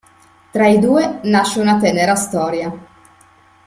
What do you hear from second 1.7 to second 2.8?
tenera storia.